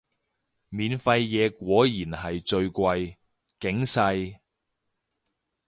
[0.69, 3.15] 免費嘢果然係最貴，
[3.59, 4.39] 警世